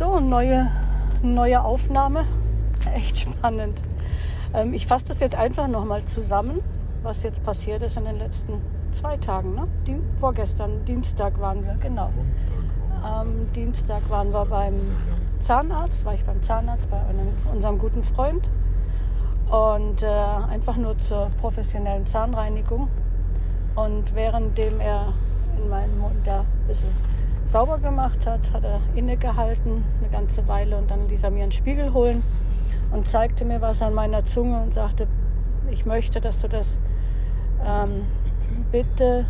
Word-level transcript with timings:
So, 0.00 0.18
neue, 0.18 0.66
neue 1.20 1.62
Aufnahme. 1.62 2.24
Echt 2.94 3.18
spannend. 3.18 3.82
Ähm, 4.54 4.72
ich 4.72 4.86
fasse 4.86 5.08
das 5.08 5.20
jetzt 5.20 5.34
einfach 5.34 5.68
nochmal 5.68 6.06
zusammen, 6.06 6.60
was 7.02 7.22
jetzt 7.22 7.44
passiert 7.44 7.82
ist 7.82 7.98
in 7.98 8.06
den 8.06 8.16
letzten 8.16 8.54
zwei 8.92 9.18
Tagen. 9.18 9.54
Ne? 9.56 9.68
Dien 9.86 10.02
vorgestern, 10.16 10.86
Dienstag 10.86 11.38
waren 11.38 11.66
wir, 11.66 11.74
genau. 11.74 12.08
Am 13.02 13.52
Dienstag 13.52 14.08
waren 14.08 14.32
wir 14.32 14.46
beim 14.46 14.80
Zahnarzt, 15.38 16.06
war 16.06 16.14
ich 16.14 16.24
beim 16.24 16.42
Zahnarzt 16.42 16.88
bei 16.90 16.96
einem, 16.96 17.28
unserem 17.52 17.76
guten 17.78 18.02
Freund. 18.02 18.48
Und 19.50 20.02
äh, 20.02 20.06
einfach 20.06 20.78
nur 20.78 20.96
zur 20.96 21.26
professionellen 21.42 22.06
Zahnreinigung. 22.06 22.88
Und 23.74 24.14
währenddem 24.14 24.80
er 24.80 25.12
in 25.62 25.68
meinem 25.68 25.98
Mund 25.98 26.16
da 26.24 26.40
ein 26.40 26.66
bisschen 26.68 26.88
sauber 27.50 27.78
gemacht 27.78 28.28
hat, 28.28 28.52
hat 28.52 28.64
er 28.64 28.80
innegehalten 28.94 29.84
eine 29.98 30.08
ganze 30.08 30.46
Weile 30.46 30.76
und 30.76 30.88
dann 30.90 31.08
ließ 31.08 31.24
er 31.24 31.30
mir 31.30 31.42
einen 31.42 31.50
Spiegel 31.50 31.92
holen 31.92 32.22
und 32.92 33.08
zeigte 33.08 33.44
mir 33.44 33.60
was 33.60 33.82
an 33.82 33.92
meiner 33.92 34.24
Zunge 34.24 34.62
und 34.62 34.72
sagte, 34.72 35.08
ich 35.68 35.84
möchte, 35.84 36.20
dass 36.20 36.38
du 36.38 36.48
das 36.48 36.78
ähm, 37.66 38.06
bitte 38.70 39.26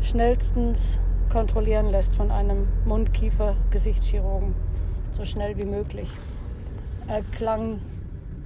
schnellstens 0.00 0.98
kontrollieren 1.30 1.90
lässt 1.90 2.16
von 2.16 2.32
einem 2.32 2.66
Mund-Kiefer-Gesichtschirurgen, 2.86 4.52
so 5.12 5.24
schnell 5.24 5.56
wie 5.56 5.66
möglich. 5.66 6.10
Er 7.06 7.22
klang 7.22 7.78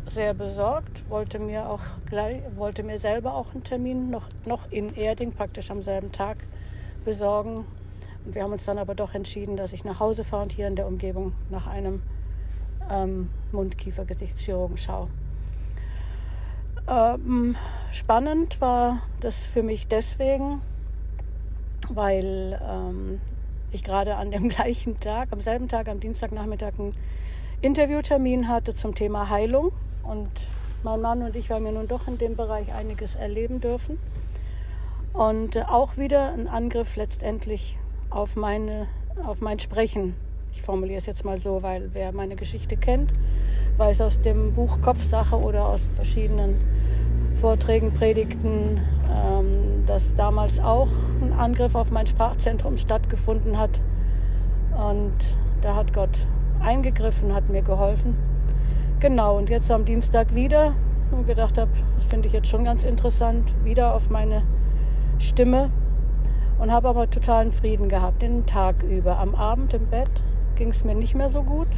sehr 0.07 0.35
besorgt, 0.35 1.09
wollte 1.09 1.39
mir 1.39 1.71
auch 1.71 1.81
gleich, 2.11 2.43
wollte 2.57 2.83
mir 2.83 2.99
selber 2.99 3.33
auch 3.35 3.55
einen 3.55 3.65
Termin 3.65 4.11
noch, 4.11 4.29
noch 4.45 4.71
in 4.71 4.95
Erding, 4.95 5.33
praktisch 5.33 5.71
am 5.71 5.83
selben 5.83 6.13
Tag, 6.13 6.37
besorgen. 7.07 7.65
Wir 8.25 8.43
haben 8.43 8.53
uns 8.53 8.65
dann 8.65 8.79
aber 8.79 8.95
doch 8.95 9.15
entschieden, 9.15 9.57
dass 9.57 9.73
ich 9.73 9.85
nach 9.85 10.01
Hause 10.01 10.25
fahre 10.25 10.45
und 10.45 10.53
hier 10.53 10.67
in 10.67 10.77
der 10.77 10.87
Umgebung 10.87 11.33
nach 11.51 11.67
einem 11.67 12.03
ähm, 12.91 13.29
Mund-Kiefer-Gesichtschirurgen 13.53 14.79
schaue. 14.79 15.09
Ähm, 16.89 17.57
spannend 17.91 18.61
war 18.61 19.01
das 19.21 19.47
für 19.47 19.63
mich 19.63 19.89
deswegen, 19.89 20.61
weil 21.91 22.61
ähm, 22.63 23.21
ich 23.73 23.85
gerade 23.85 24.17
an 24.17 24.31
dem 24.31 24.49
gleichen 24.49 25.01
Tag, 25.01 25.29
am 25.31 25.41
selben 25.41 25.69
Tag, 25.69 25.89
am 25.89 26.01
Dienstagnachmittag 26.01 26.73
einen 26.79 26.95
Interviewtermin 27.61 28.49
hatte 28.49 28.75
zum 28.75 28.95
Thema 28.95 29.29
Heilung. 29.29 29.73
Und 30.03 30.31
mein 30.83 31.01
Mann 31.01 31.23
und 31.23 31.37
ich 31.37 31.51
haben 31.51 31.65
ja 31.67 31.73
nun 31.73 31.89
doch 31.89 32.09
in 32.09 32.19
dem 32.19 32.37
Bereich 32.37 32.75
einiges 32.75 33.17
erleben 33.17 33.61
dürfen. 33.61 33.99
Und 35.13 35.57
äh, 35.57 35.63
auch 35.63 35.97
wieder 35.97 36.33
ein 36.33 36.49
Angriff 36.49 36.97
letztendlich 36.97 37.79
auf, 38.15 38.37
meine, 38.37 38.87
auf 39.27 39.41
mein 39.41 39.59
Sprechen. 39.59 40.15
Ich 40.53 40.63
formuliere 40.63 40.99
es 40.99 41.07
jetzt 41.07 41.25
mal 41.25 41.39
so, 41.39 41.63
weil 41.63 41.91
wer 41.93 42.13
meine 42.13 42.37
Geschichte 42.37 42.77
kennt, 42.77 43.13
weiß 43.77 44.01
aus 44.03 44.21
dem 44.21 44.53
Buch 44.53 44.81
Kopfsache 44.81 45.37
oder 45.37 45.67
aus 45.67 45.89
verschiedenen 45.95 46.55
Vorträgen, 47.33 47.93
Predigten, 47.93 48.81
ähm, 49.11 49.85
dass 49.87 50.15
damals 50.15 50.61
auch 50.61 50.89
ein 51.21 51.33
Angriff 51.33 51.75
auf 51.75 51.91
mein 51.91 52.07
Sprachzentrum 52.07 52.77
stattgefunden 52.77 53.59
hat. 53.59 53.81
Und 54.77 55.37
da 55.61 55.75
hat 55.75 55.93
Gott 55.93 56.29
eingegriffen, 56.61 57.35
hat 57.35 57.49
mir 57.49 57.63
geholfen. 57.63 58.17
Genau, 59.01 59.37
und 59.37 59.51
jetzt 59.51 59.71
am 59.73 59.85
Dienstag 59.85 60.35
wieder 60.35 60.73
und 61.11 61.27
gedacht 61.27 61.59
habe, 61.59 61.71
das 61.97 62.05
finde 62.05 62.29
ich 62.29 62.33
jetzt 62.33 62.49
schon 62.49 62.65
ganz 62.65 62.85
interessant, 62.85 63.53
wieder 63.65 63.93
auf 63.93 64.09
meine 64.09 64.43
Stimme 65.19 65.71
und 66.65 66.73
habe 66.73 66.89
aber 66.89 67.11
totalen 67.11 67.53
Frieden 67.53 67.91
gehabt 67.91 68.23
den 68.23 68.47
Tag 68.47 68.83
über. 68.85 69.19
Am 69.19 69.35
Abend 69.35 69.75
im 69.75 69.87
Bett 69.87 70.23
ging 70.57 70.69
es 70.69 70.83
mir 70.83 70.95
nicht 70.95 71.15
mehr 71.15 71.29
so 71.29 71.43
gut, 71.43 71.69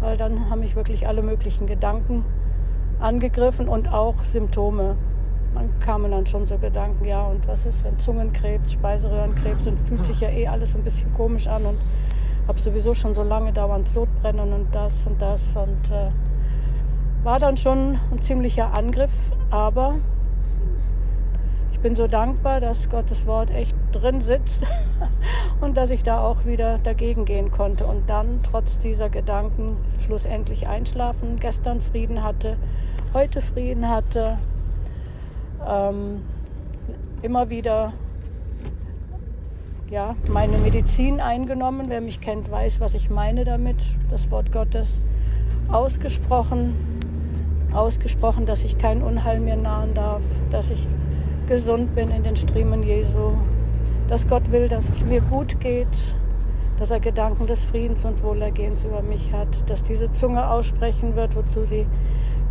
weil 0.00 0.16
dann 0.16 0.48
haben 0.48 0.60
mich 0.60 0.74
wirklich 0.74 1.06
alle 1.06 1.20
möglichen 1.20 1.66
Gedanken 1.66 2.24
angegriffen 2.98 3.68
und 3.68 3.92
auch 3.92 4.24
Symptome. 4.24 4.96
Dann 5.54 5.78
kamen 5.80 6.10
dann 6.12 6.24
schon 6.24 6.46
so 6.46 6.56
Gedanken, 6.56 7.04
ja, 7.04 7.26
und 7.26 7.46
was 7.46 7.66
ist, 7.66 7.84
wenn 7.84 7.98
Zungenkrebs, 7.98 8.72
Speiseröhrenkrebs 8.72 9.66
und 9.66 9.78
fühlt 9.86 10.06
sich 10.06 10.20
ja 10.20 10.30
eh 10.30 10.48
alles 10.48 10.74
ein 10.74 10.82
bisschen 10.82 11.12
komisch 11.12 11.46
an 11.46 11.66
und 11.66 11.76
habe 12.48 12.58
sowieso 12.58 12.94
schon 12.94 13.12
so 13.12 13.22
lange 13.22 13.52
dauernd 13.52 13.86
Sodbrennen 13.86 14.54
und 14.54 14.74
das 14.74 15.06
und 15.06 15.20
das 15.20 15.58
und 15.58 15.90
äh, 15.90 16.08
war 17.22 17.38
dann 17.38 17.58
schon 17.58 17.98
ein 18.10 18.18
ziemlicher 18.22 18.74
Angriff, 18.74 19.12
aber 19.50 19.96
ich 21.80 21.82
bin 21.82 21.94
so 21.94 22.08
dankbar, 22.08 22.60
dass 22.60 22.90
Gottes 22.90 23.24
Wort 23.24 23.50
echt 23.50 23.74
drin 23.92 24.20
sitzt 24.20 24.66
und 25.62 25.78
dass 25.78 25.90
ich 25.90 26.02
da 26.02 26.20
auch 26.20 26.44
wieder 26.44 26.76
dagegen 26.76 27.24
gehen 27.24 27.50
konnte 27.50 27.86
und 27.86 28.10
dann 28.10 28.40
trotz 28.42 28.78
dieser 28.78 29.08
Gedanken 29.08 29.78
schlussendlich 29.98 30.68
einschlafen, 30.68 31.38
gestern 31.40 31.80
Frieden 31.80 32.22
hatte, 32.22 32.58
heute 33.14 33.40
Frieden 33.40 33.88
hatte, 33.88 34.36
ähm, 35.66 36.20
immer 37.22 37.48
wieder 37.48 37.94
ja, 39.88 40.16
meine 40.30 40.58
Medizin 40.58 41.18
eingenommen. 41.18 41.86
Wer 41.88 42.02
mich 42.02 42.20
kennt, 42.20 42.50
weiß, 42.50 42.80
was 42.80 42.92
ich 42.92 43.08
meine 43.08 43.46
damit. 43.46 43.96
Das 44.10 44.30
Wort 44.30 44.52
Gottes 44.52 45.00
ausgesprochen 45.72 46.74
ausgesprochen, 47.72 48.46
dass 48.46 48.64
ich 48.64 48.78
kein 48.78 49.02
Unheil 49.02 49.40
mir 49.40 49.56
nahen 49.56 49.94
darf, 49.94 50.22
dass 50.50 50.70
ich 50.70 50.86
gesund 51.50 51.96
bin 51.96 52.12
in 52.12 52.22
den 52.22 52.36
Striemen 52.36 52.84
Jesu, 52.84 53.32
dass 54.08 54.28
Gott 54.28 54.52
will, 54.52 54.68
dass 54.68 54.88
es 54.88 55.04
mir 55.04 55.20
gut 55.20 55.58
geht, 55.58 56.14
dass 56.78 56.92
er 56.92 57.00
Gedanken 57.00 57.48
des 57.48 57.64
Friedens 57.64 58.04
und 58.04 58.22
Wohlergehens 58.22 58.84
über 58.84 59.02
mich 59.02 59.32
hat, 59.32 59.68
dass 59.68 59.82
diese 59.82 60.12
Zunge 60.12 60.48
aussprechen 60.48 61.16
wird, 61.16 61.34
wozu 61.34 61.64
sie 61.64 61.86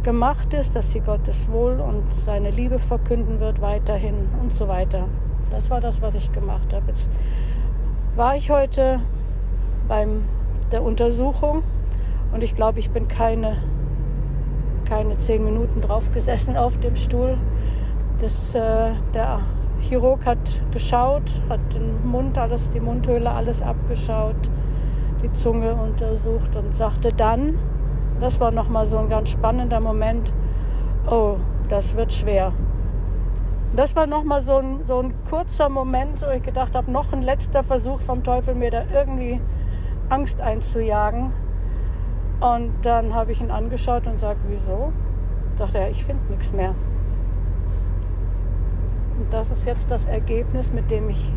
gemacht 0.03 0.53
ist, 0.53 0.75
dass 0.75 0.91
sie 0.91 0.99
Gottes 0.99 1.49
Wohl 1.49 1.79
und 1.79 2.03
seine 2.13 2.51
Liebe 2.51 2.77
verkünden 2.77 3.39
wird 3.39 3.61
weiterhin 3.61 4.15
und 4.41 4.53
so 4.53 4.67
weiter. 4.67 5.07
Das 5.49 5.69
war 5.69 5.79
das, 5.79 6.01
was 6.01 6.15
ich 6.15 6.33
gemacht 6.33 6.73
habe. 6.73 6.87
Jetzt 6.87 7.09
war 8.17 8.35
ich 8.35 8.51
heute 8.51 8.99
beim 9.87 10.25
der 10.73 10.83
Untersuchung 10.83 11.63
und 12.33 12.43
ich 12.43 12.53
glaube, 12.53 12.79
ich 12.79 12.89
bin 12.89 13.07
keine 13.07 13.55
keine 14.89 15.17
zehn 15.19 15.45
Minuten 15.45 15.79
drauf 15.79 16.11
gesessen 16.13 16.57
auf 16.57 16.77
dem 16.79 16.97
Stuhl. 16.97 17.37
Das, 18.19 18.53
äh, 18.53 18.91
der 19.13 19.39
Chirurg 19.81 20.25
hat 20.25 20.61
geschaut, 20.71 21.41
hat 21.47 21.59
den 21.73 22.05
Mund 22.05 22.37
alles, 22.37 22.69
die 22.69 22.81
Mundhöhle 22.81 23.31
alles 23.31 23.61
abgeschaut, 23.61 24.35
die 25.23 25.31
Zunge 25.33 25.73
untersucht 25.73 26.55
und 26.57 26.75
sagte 26.75 27.09
dann, 27.09 27.57
das 28.19 28.39
war 28.41 28.51
nochmal 28.51 28.85
so 28.85 28.97
ein 28.97 29.07
ganz 29.07 29.29
spannender 29.29 29.79
Moment, 29.79 30.33
oh, 31.09 31.37
das 31.69 31.95
wird 31.95 32.11
schwer. 32.11 32.51
Das 33.75 33.95
war 33.95 34.07
nochmal 34.07 34.41
so 34.41 34.57
ein, 34.57 34.83
so 34.83 34.99
ein 34.99 35.13
kurzer 35.29 35.69
Moment, 35.69 36.21
wo 36.21 36.29
ich 36.31 36.41
gedacht 36.41 36.75
habe, 36.75 36.91
noch 36.91 37.13
ein 37.13 37.21
letzter 37.21 37.63
Versuch 37.63 38.01
vom 38.01 38.23
Teufel, 38.23 38.55
mir 38.55 38.71
da 38.71 38.83
irgendwie 38.93 39.39
Angst 40.09 40.41
einzujagen. 40.41 41.31
Und 42.41 42.73
dann 42.81 43.13
habe 43.13 43.31
ich 43.31 43.39
ihn 43.39 43.51
angeschaut 43.51 44.07
und 44.07 44.17
sagte, 44.17 44.41
wieso? 44.47 44.91
Sagt 45.53 45.75
er, 45.75 45.89
ich 45.89 46.03
finde 46.03 46.23
nichts 46.29 46.51
mehr. 46.51 46.73
Und 49.19 49.33
das 49.33 49.51
ist 49.51 49.65
jetzt 49.65 49.91
das 49.91 50.07
Ergebnis, 50.07 50.71
mit 50.71 50.89
dem 50.89 51.09
ich 51.09 51.33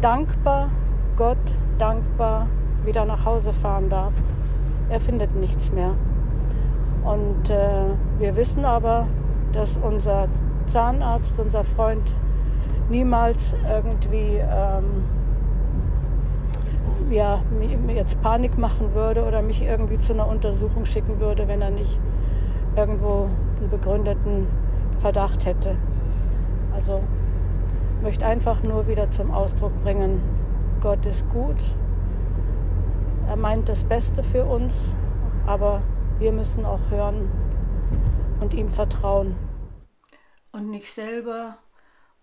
dankbar, 0.00 0.70
Gott 1.16 1.38
dankbar 1.78 2.48
wieder 2.84 3.04
nach 3.04 3.24
Hause 3.24 3.52
fahren 3.52 3.88
darf. 3.88 4.12
Er 4.90 4.98
findet 5.00 5.34
nichts 5.36 5.70
mehr. 5.70 5.94
Und 7.04 7.50
äh, 7.50 7.86
wir 8.18 8.36
wissen 8.36 8.64
aber, 8.64 9.06
dass 9.52 9.78
unser 9.78 10.26
Zahnarzt, 10.66 11.38
unser 11.38 11.62
Freund, 11.62 12.14
niemals 12.90 13.56
irgendwie 13.70 14.40
ähm, 14.40 15.04
ja, 17.10 17.42
mir 17.86 17.94
jetzt 17.94 18.20
Panik 18.22 18.58
machen 18.58 18.92
würde 18.94 19.24
oder 19.24 19.40
mich 19.40 19.62
irgendwie 19.62 19.98
zu 19.98 20.14
einer 20.14 20.26
Untersuchung 20.26 20.84
schicken 20.84 21.20
würde, 21.20 21.46
wenn 21.46 21.62
er 21.62 21.70
nicht 21.70 21.98
irgendwo 22.76 23.28
einen 23.60 23.70
begründeten 23.70 24.48
Verdacht 24.98 25.46
hätte. 25.46 25.76
Also 26.74 27.02
möchte 28.02 28.26
einfach 28.26 28.62
nur 28.62 28.86
wieder 28.86 29.10
zum 29.10 29.30
Ausdruck 29.30 29.74
bringen, 29.82 30.20
Gott 30.80 31.06
ist 31.06 31.28
gut. 31.30 31.56
Er 33.26 33.36
meint 33.36 33.68
das 33.68 33.84
Beste 33.84 34.22
für 34.22 34.44
uns, 34.44 34.94
aber 35.46 35.82
wir 36.18 36.32
müssen 36.32 36.66
auch 36.66 36.90
hören 36.90 37.30
und 38.40 38.52
ihm 38.52 38.68
vertrauen. 38.68 39.34
Und 40.52 40.70
nicht 40.70 40.92
selber 40.92 41.56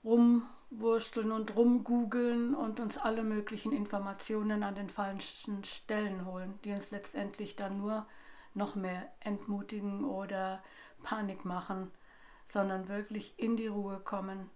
rum 0.03 0.43
wursteln 0.69 1.31
und 1.31 1.55
rumgoogeln 1.55 2.55
und 2.55 2.79
uns 2.79 2.97
alle 2.97 3.23
möglichen 3.23 3.73
Informationen 3.73 4.63
an 4.63 4.75
den 4.75 4.89
falschen 4.89 5.63
Stellen 5.63 6.25
holen, 6.25 6.59
die 6.63 6.71
uns 6.71 6.91
letztendlich 6.91 7.55
dann 7.55 7.79
nur 7.79 8.05
noch 8.53 8.75
mehr 8.75 9.03
entmutigen 9.19 10.05
oder 10.05 10.61
Panik 11.03 11.45
machen, 11.45 11.91
sondern 12.51 12.87
wirklich 12.87 13.33
in 13.37 13.57
die 13.57 13.67
Ruhe 13.67 13.99
kommen, 13.99 14.49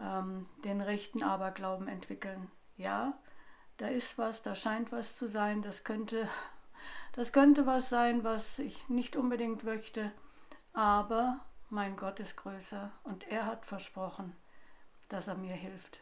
ähm, 0.00 0.48
den 0.64 0.80
rechten 0.80 1.22
Aberglauben 1.22 1.88
entwickeln. 1.88 2.50
Ja, 2.76 3.14
da 3.76 3.88
ist 3.88 4.18
was, 4.18 4.42
da 4.42 4.54
scheint 4.54 4.92
was 4.92 5.16
zu 5.16 5.28
sein, 5.28 5.62
das 5.62 5.84
könnte 5.84 6.28
das 7.12 7.32
könnte 7.32 7.66
was 7.66 7.90
sein, 7.90 8.24
was 8.24 8.58
ich 8.58 8.88
nicht 8.88 9.16
unbedingt 9.16 9.64
möchte, 9.64 10.12
aber 10.72 11.40
mein 11.68 11.96
Gott 11.96 12.20
ist 12.20 12.36
größer 12.36 12.90
und 13.04 13.28
er 13.28 13.46
hat 13.46 13.66
versprochen, 13.66 14.34
dass 15.08 15.28
er 15.28 15.34
mir 15.34 15.54
hilft. 15.54 16.00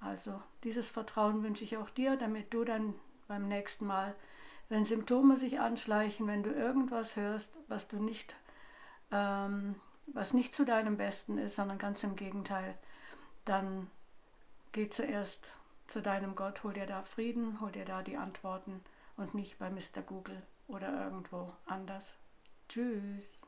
Also 0.00 0.42
dieses 0.64 0.90
Vertrauen 0.90 1.42
wünsche 1.44 1.62
ich 1.62 1.76
auch 1.76 1.90
dir, 1.90 2.16
damit 2.16 2.52
du 2.52 2.64
dann 2.64 2.94
beim 3.28 3.46
nächsten 3.46 3.86
Mal, 3.86 4.14
wenn 4.68 4.84
Symptome 4.84 5.36
sich 5.36 5.60
anschleichen, 5.60 6.26
wenn 6.26 6.42
du 6.42 6.50
irgendwas 6.50 7.14
hörst, 7.14 7.52
was 7.68 7.86
du 7.86 8.02
nicht, 8.02 8.34
ähm, 9.12 9.76
was 10.12 10.32
nicht 10.32 10.54
zu 10.54 10.64
deinem 10.64 10.96
Besten 10.96 11.38
ist, 11.38 11.56
sondern 11.56 11.78
ganz 11.78 12.02
im 12.04 12.16
Gegenteil, 12.16 12.74
dann 13.44 13.90
geh 14.72 14.88
zuerst 14.88 15.52
zu 15.86 16.00
deinem 16.02 16.36
Gott, 16.36 16.62
hol 16.62 16.72
dir 16.72 16.86
da 16.86 17.02
Frieden, 17.02 17.60
hol 17.60 17.72
dir 17.72 17.84
da 17.84 18.02
die 18.02 18.16
Antworten 18.16 18.80
und 19.16 19.34
nicht 19.34 19.58
bei 19.58 19.70
Mr. 19.70 20.02
Google 20.06 20.42
oder 20.68 21.04
irgendwo 21.04 21.52
anders. 21.66 22.14
Tschüss. 22.68 23.42